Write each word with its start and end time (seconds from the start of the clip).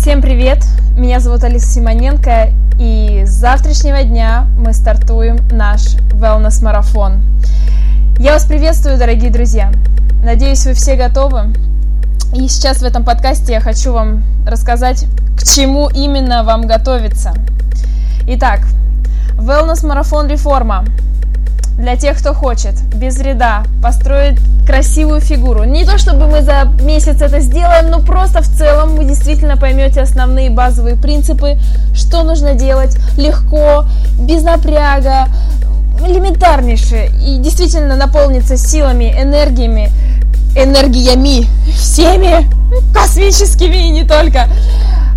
Всем 0.00 0.22
привет! 0.22 0.64
Меня 0.96 1.20
зовут 1.20 1.44
Алиса 1.44 1.66
Симоненко, 1.66 2.54
и 2.78 3.24
с 3.26 3.32
завтрашнего 3.32 4.02
дня 4.02 4.46
мы 4.56 4.72
стартуем 4.72 5.36
наш 5.52 5.94
wellness-марафон. 6.14 7.20
Я 8.18 8.32
вас 8.32 8.46
приветствую, 8.46 8.96
дорогие 8.96 9.30
друзья! 9.30 9.70
Надеюсь, 10.24 10.64
вы 10.64 10.72
все 10.72 10.96
готовы. 10.96 11.52
И 12.34 12.48
сейчас 12.48 12.78
в 12.78 12.84
этом 12.84 13.04
подкасте 13.04 13.52
я 13.52 13.60
хочу 13.60 13.92
вам 13.92 14.24
рассказать, 14.46 15.04
к 15.36 15.42
чему 15.44 15.90
именно 15.90 16.44
вам 16.44 16.66
готовиться. 16.66 17.34
Итак, 18.26 18.60
wellness-марафон 19.36 20.28
реформа 20.28 20.86
для 21.80 21.96
тех, 21.96 22.18
кто 22.18 22.34
хочет 22.34 22.74
без 22.94 23.16
вреда 23.16 23.64
построить 23.82 24.38
красивую 24.66 25.20
фигуру. 25.20 25.64
Не 25.64 25.84
то 25.84 25.98
чтобы 25.98 26.26
мы 26.26 26.42
за 26.42 26.64
месяц 26.82 27.20
это 27.20 27.40
сделаем, 27.40 27.90
но 27.90 28.00
просто 28.00 28.42
в 28.42 28.48
целом 28.48 28.96
вы 28.96 29.04
действительно 29.04 29.56
поймете 29.56 30.02
основные 30.02 30.50
базовые 30.50 30.96
принципы, 30.96 31.58
что 31.94 32.22
нужно 32.22 32.54
делать 32.54 32.96
легко, 33.16 33.86
без 34.18 34.42
напряга, 34.42 35.26
элементарнейшее 36.06 37.10
и 37.26 37.38
действительно 37.38 37.96
наполнится 37.96 38.56
силами, 38.56 39.12
энергиями, 39.18 39.90
энергиями, 40.54 41.46
всеми 41.72 42.46
космическими 42.92 43.88
и 43.88 43.90
не 43.90 44.04
только. 44.04 44.48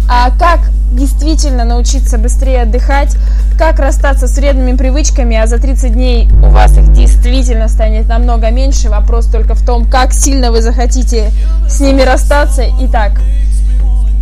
А 0.09 0.31
как 0.38 0.59
действительно 0.93 1.65
научиться 1.65 2.17
быстрее 2.17 2.63
отдыхать, 2.63 3.15
как 3.57 3.79
расстаться 3.79 4.27
с 4.27 4.38
вредными 4.38 4.75
привычками, 4.75 5.35
а 5.35 5.47
за 5.47 5.57
30 5.57 5.93
дней 5.93 6.29
у 6.43 6.49
вас 6.49 6.77
их 6.77 6.91
действительно 6.93 7.67
станет 7.67 8.07
намного 8.07 8.49
меньше. 8.52 8.89
Вопрос 8.89 9.27
только 9.27 9.55
в 9.55 9.66
том, 9.66 9.85
как 9.85 10.13
сильно 10.13 10.52
вы 10.52 10.61
захотите 10.61 11.31
с 11.67 11.79
ними 11.79 12.02
расстаться. 12.02 12.63
Итак, 12.81 13.21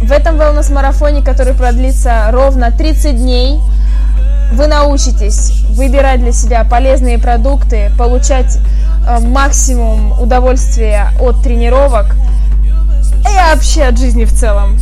в 0.01 0.11
этом 0.11 0.35
wellness-марафоне, 0.35 1.23
который 1.23 1.53
продлится 1.53 2.27
ровно 2.31 2.71
30 2.71 3.15
дней, 3.15 3.59
вы 4.53 4.67
научитесь 4.67 5.63
выбирать 5.69 6.19
для 6.19 6.33
себя 6.33 6.65
полезные 6.65 7.17
продукты, 7.17 7.91
получать 7.97 8.57
э, 9.07 9.19
максимум 9.19 10.19
удовольствия 10.19 11.11
от 11.19 11.41
тренировок 11.41 12.15
и 13.21 13.35
вообще 13.53 13.83
от 13.83 13.97
жизни 13.97 14.25
в 14.25 14.33
целом. 14.33 14.77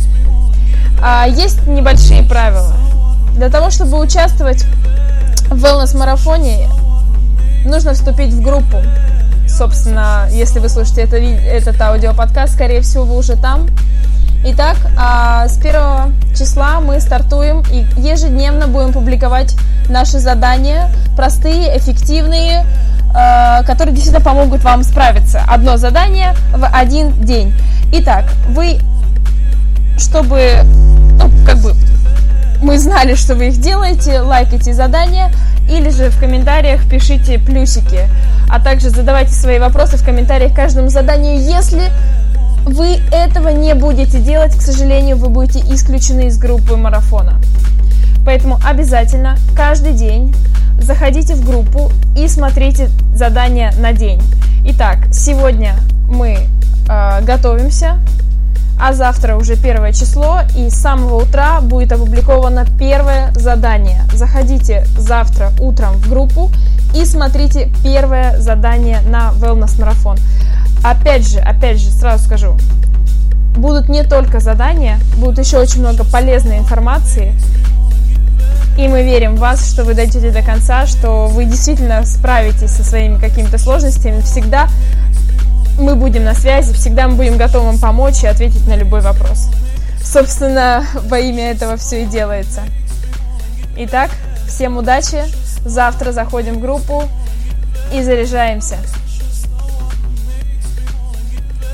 А, 1.02 1.26
есть 1.26 1.66
небольшие 1.66 2.22
правила. 2.22 2.72
Для 3.34 3.48
того, 3.48 3.70
чтобы 3.70 3.98
участвовать 3.98 4.64
в 5.50 5.64
wellness-марафоне, 5.64 6.68
нужно 7.64 7.94
вступить 7.94 8.32
в 8.32 8.42
группу. 8.42 8.78
Собственно, 9.48 10.28
если 10.30 10.58
вы 10.58 10.68
слушаете 10.68 11.02
это, 11.02 11.16
этот 11.16 11.80
аудиоподкаст, 11.80 12.54
скорее 12.54 12.80
всего, 12.82 13.04
вы 13.04 13.16
уже 13.16 13.36
там. 13.36 13.66
Итак, 14.42 14.76
а 14.98 15.48
с 15.48 15.58
первого 15.58 16.12
числа 16.34 16.80
мы 16.80 16.98
стартуем 17.00 17.62
и 17.70 17.84
ежедневно 18.00 18.68
будем 18.68 18.92
публиковать 18.92 19.54
наши 19.88 20.18
задания, 20.18 20.88
простые, 21.14 21.76
эффективные, 21.76 22.64
э, 23.14 23.64
которые 23.64 23.94
действительно 23.94 24.24
помогут 24.24 24.64
вам 24.64 24.82
справиться. 24.82 25.42
Одно 25.46 25.76
задание 25.76 26.34
в 26.54 26.66
один 26.66 27.12
день. 27.22 27.52
Итак, 27.92 28.24
вы, 28.48 28.78
чтобы, 29.98 30.64
как 31.44 31.58
бы 31.58 31.74
мы 32.62 32.78
знали, 32.78 33.14
что 33.14 33.34
вы 33.34 33.48
их 33.48 33.60
делаете, 33.60 34.20
лайкайте 34.20 34.72
задания 34.74 35.30
или 35.68 35.90
же 35.90 36.10
в 36.10 36.18
комментариях 36.18 36.88
пишите 36.88 37.38
плюсики. 37.38 38.08
А 38.48 38.60
также 38.60 38.90
задавайте 38.90 39.32
свои 39.32 39.58
вопросы 39.58 39.96
в 39.96 40.04
комментариях 40.04 40.52
к 40.52 40.56
каждому 40.56 40.88
заданию. 40.88 41.40
Если 41.40 41.90
вы 42.66 42.98
этого 43.12 43.48
не 43.48 43.74
будете 43.74 44.18
делать, 44.18 44.54
к 44.56 44.60
сожалению, 44.60 45.16
вы 45.16 45.28
будете 45.28 45.60
исключены 45.72 46.26
из 46.26 46.38
группы 46.38 46.76
марафона. 46.76 47.40
Поэтому 48.26 48.58
обязательно 48.64 49.36
каждый 49.56 49.92
день 49.92 50.34
заходите 50.78 51.34
в 51.34 51.44
группу 51.44 51.90
и 52.16 52.28
смотрите 52.28 52.90
задания 53.14 53.72
на 53.78 53.92
день. 53.92 54.22
Итак, 54.66 54.98
сегодня 55.12 55.76
мы 56.08 56.46
э, 56.88 57.22
готовимся 57.22 57.98
а 58.80 58.94
завтра 58.94 59.36
уже 59.36 59.56
первое 59.56 59.92
число, 59.92 60.40
и 60.56 60.70
с 60.70 60.74
самого 60.74 61.22
утра 61.22 61.60
будет 61.60 61.92
опубликовано 61.92 62.66
первое 62.78 63.30
задание. 63.32 64.04
Заходите 64.12 64.86
завтра 64.96 65.52
утром 65.60 65.94
в 65.96 66.08
группу 66.08 66.50
и 66.94 67.04
смотрите 67.04 67.70
первое 67.82 68.38
задание 68.38 69.00
на 69.02 69.32
Wellness 69.32 69.78
марафон. 69.78 70.16
Опять 70.82 71.28
же, 71.28 71.40
опять 71.40 71.78
же, 71.78 71.90
сразу 71.90 72.24
скажу, 72.24 72.56
будут 73.54 73.88
не 73.88 74.02
только 74.02 74.40
задания, 74.40 74.98
будут 75.18 75.38
еще 75.38 75.58
очень 75.58 75.80
много 75.80 76.04
полезной 76.04 76.58
информации. 76.58 77.34
И 78.78 78.88
мы 78.88 79.02
верим 79.02 79.36
в 79.36 79.40
вас, 79.40 79.70
что 79.70 79.84
вы 79.84 79.92
дойдете 79.92 80.30
до 80.30 80.42
конца, 80.42 80.86
что 80.86 81.26
вы 81.26 81.44
действительно 81.44 82.02
справитесь 82.06 82.70
со 82.70 82.82
своими 82.82 83.18
какими-то 83.18 83.58
сложностями. 83.58 84.22
Всегда 84.22 84.68
мы 85.80 85.96
будем 85.96 86.24
на 86.24 86.34
связи, 86.34 86.72
всегда 86.74 87.08
мы 87.08 87.16
будем 87.16 87.36
готовы 87.36 87.66
вам 87.66 87.78
помочь 87.78 88.22
и 88.22 88.26
ответить 88.26 88.66
на 88.66 88.76
любой 88.76 89.00
вопрос. 89.00 89.48
Собственно, 90.02 90.86
во 90.94 91.18
имя 91.18 91.50
этого 91.50 91.76
все 91.76 92.02
и 92.02 92.06
делается. 92.06 92.62
Итак, 93.76 94.10
всем 94.46 94.76
удачи. 94.76 95.24
Завтра 95.64 96.12
заходим 96.12 96.54
в 96.54 96.60
группу 96.60 97.04
и 97.92 98.02
заряжаемся. 98.02 98.76